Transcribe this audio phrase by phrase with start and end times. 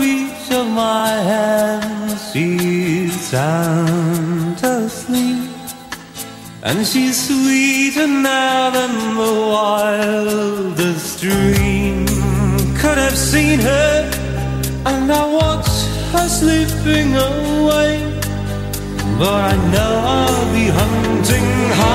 [0.00, 5.50] reach of my hand, she's sound asleep.
[6.62, 12.06] And she's sweeter now than the wildest dream
[12.80, 14.10] could have seen her.
[14.86, 15.70] And I watch
[16.12, 17.92] her sleeping away.
[19.18, 21.48] But I know I'll be hunting
[21.80, 21.89] her.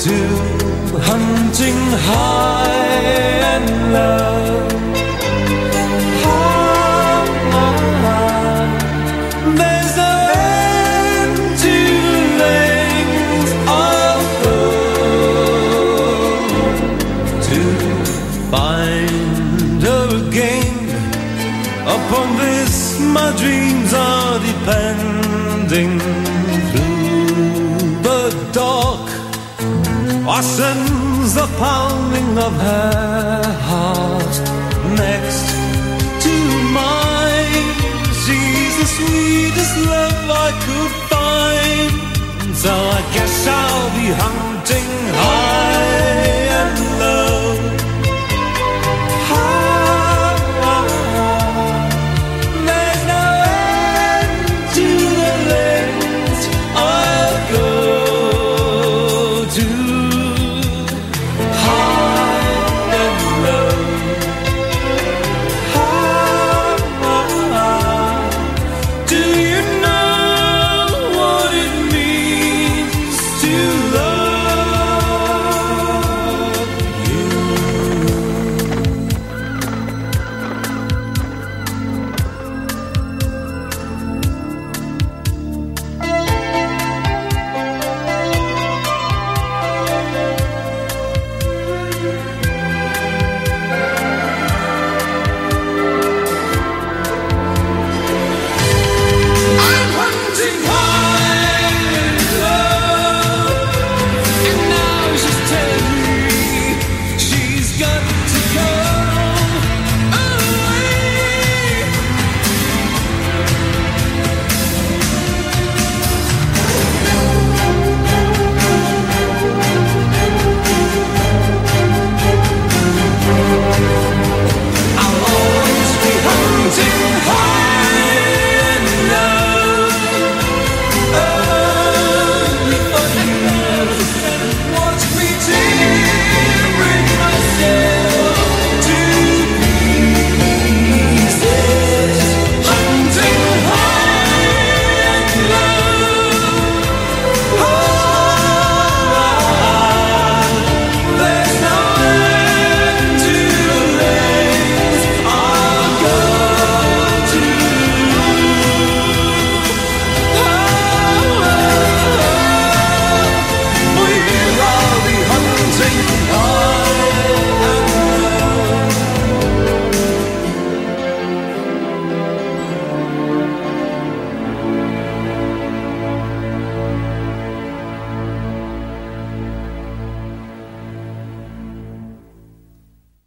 [0.00, 0.16] To
[1.02, 1.76] hunting
[2.08, 2.72] high
[3.54, 4.30] and low.
[21.96, 26.39] Upon this, my dreams are depending.
[30.40, 30.42] I
[31.34, 34.34] the pounding of her heart
[34.96, 35.46] next
[36.24, 36.34] to
[36.72, 37.68] mine.
[38.22, 42.56] She's the sweetest love I could find.
[42.56, 44.89] So I guess I'll be hunting